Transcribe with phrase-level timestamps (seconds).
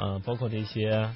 [0.00, 1.10] 呃，包括这些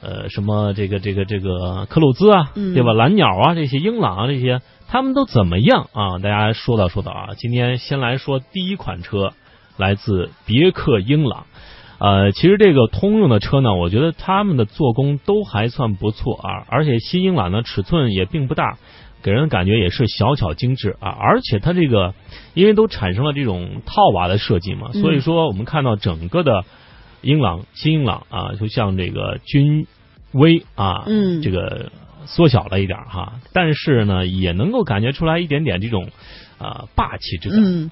[0.00, 2.92] 呃什么这个这个这个克鲁兹啊，嗯对吧？
[2.92, 6.18] 蓝鸟啊，这些英朗啊，这些他们都怎么样啊？
[6.18, 7.34] 大家说道说道啊。
[7.36, 9.32] 今天先来说第一款车，
[9.76, 11.46] 来自别克英朗。
[11.98, 18.78] 呃，其实这个通用的车呢，我觉得他们的做工都还算不错啊，而且新英朗呢尺寸也并不大，
[19.22, 22.14] 给人感觉也是小巧精致啊，而且它这个
[22.54, 26.64] 因为都产生了这种套娃的设计嘛，嗯所以说我们看到整个的
[27.22, 29.86] 英朗新英朗啊，就像这个君
[30.32, 31.90] 威啊，嗯这个
[32.26, 36.10] 缩小了一点儿哈，但是呢也能够感觉出来一点点这种
[36.58, 37.58] 啊、霸气之感。
[37.62, 37.90] 嗯，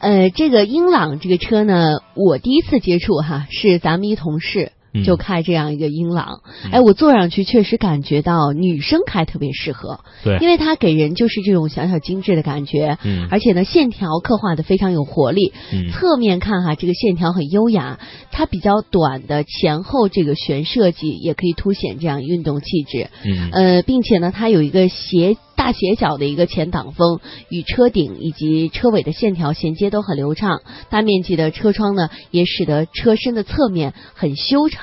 [0.00, 4.72] 呃，这个英朗这个车呢，我第一次接触哈，是咱们一同事。
[4.92, 18.00] 嗯就开这样一个英朗，嗯哎，我坐上去确实感觉到女生开特别适合，对，因为它给人就是这种小小精致的感觉，嗯而且呢线条刻画的非常有活力，嗯侧面看哈，这个线条很优雅，
[18.32, 23.10] 它比较短的前后这个悬设计也可以凸显这样运动气质。
[23.24, 30.62] 嗯呃，并且呢，它有一个斜大斜角的一个前挡风，与车顶以及车尾的线条衔接都很流畅。
[30.88, 34.79] 大面积的车窗呢，也使得车身的侧面很修长。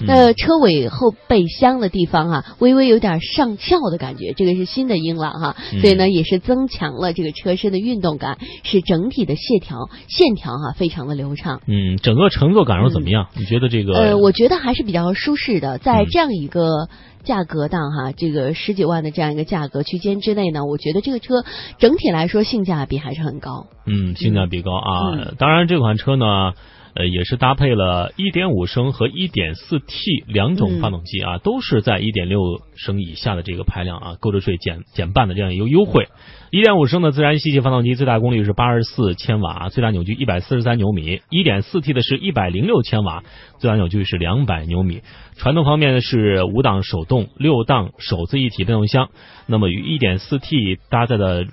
[0.00, 11.60] 嗯那车尾后备箱的地方啊，微微有点上翘的感觉，这个是新的英朗哈，嗯所以呢，也是增强了这个车身的运动感，使整体的线条线条哈、非常的流畅。
[11.66, 13.28] 嗯，整个乘坐感受怎么样？
[13.34, 13.92] 你觉得这个？
[13.94, 16.88] 呃，我觉得还是比较舒适的，在嗯这样一个
[17.24, 21.44] 价格档哈，这个十几万的这样一个价格区间之内呢，我觉得这个车
[21.78, 23.66] 整体来说性价比还是很高。
[23.86, 24.90] 嗯，性价比高啊。
[25.16, 26.52] 嗯当然，这款车呢，
[26.94, 36.08] 呃，也是搭配了1.5升和 1.4T 两种发动机啊，都是在1.6升以下的这个排量啊，购置税减减半的这样一个优惠。
[36.50, 43.22] 1.5升的自然吸气发动机最大功率是84千瓦，最大扭矩143牛米；1.4T 的是一百零六千瓦，
[43.58, 45.00] 最大扭矩是两百牛米。
[45.38, 49.08] 传动方面呢是五档手动、六档手自一体变速箱，
[49.46, 51.46] 那么与 1.4T 搭载的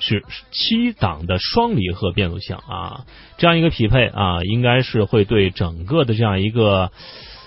[0.00, 3.04] 是七档的双离合变速箱啊，
[3.38, 6.90] 这样一个匹配啊，应该是会对整个的这样一个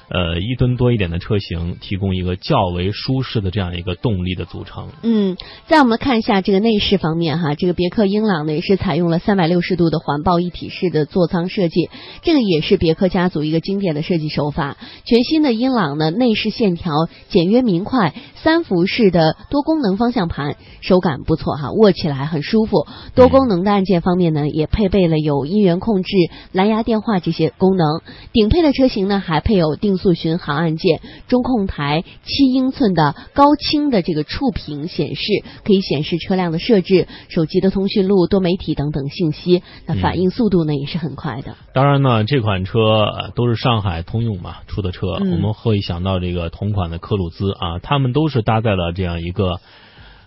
[0.10, 4.90] 呃一吨多一点的车型提供一个较为舒适的这样一个动力的组成。
[5.02, 5.38] 嗯，
[5.68, 11.90] 再我们看一下这个内饰方面哈，这个别克英朗呢也是采用了三百六十度的环抱一体式的座舱设计，
[12.22, 14.78] 这个也是别克家族一个经典的设计手法。
[15.06, 16.94] 全新的英朗呢，内饰线条
[17.30, 22.86] 简约明快，三辐式的多功能方向盘，手感不错哈，握起来很舒服。
[23.16, 26.12] 多功能的按键方面呢，也配备了有音源控制、
[26.52, 28.02] 蓝牙电话这些功能。
[28.32, 39.64] 顶配的车型呢，还配有定速巡航按键、中控台、七英寸的高清的这个触屏显示，可以显示车辆的设置、手机的通讯录、多媒体等等信息。
[39.86, 41.56] 那反应速度呢，也是很快的。
[41.74, 49.60] 当然呢，这款车呃都是上海通用嘛出的车，嗯我们会想到这个同款的科鲁兹啊，他们都是搭载了这样一个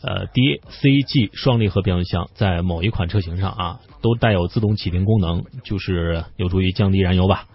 [0.02, 7.46] 呃 DCG 双离合变速箱，在某一款车型上啊，都带有自动启停功能，就是有助于降低燃油吧。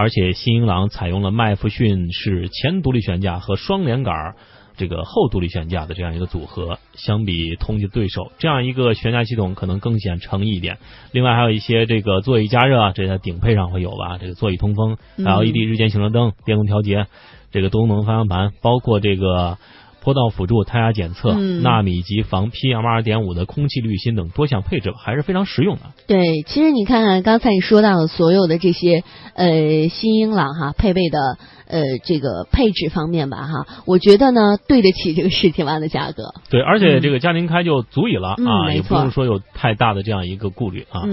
[0.00, 4.34] 而且新英朗采用了麦弗逊式前独立悬架和双连杆儿
[4.78, 10.78] 这个后独立悬架的这样一个组合，相比同级对手，这样一个悬架系统可能更显诚意一点。
[11.12, 14.16] 另外还有一些这个座椅加热啊，这在顶配上会有吧？
[14.16, 17.04] 这个座椅通风嗯，LED 日间行车灯、电动调节，
[17.50, 19.58] 这个多功能方向盘，包括这个
[20.02, 25.82] 坡道辅助、胎压检测、嗯纳米级防 PM 二点五的空气滤芯等多项配置，还是非常实用的。
[26.06, 31.18] 对，其实你看看刚才你说到的所有的这些呃新英朗哈配备的
[31.66, 36.34] 呃这个配置方面吧哈，我觉得呢对得起这个十几万的价格。
[36.48, 41.02] 对，而且这个家庭开就足以了、嗯啊，也不用说有太大的这样一个顾虑啊。
[41.04, 41.08] 嗯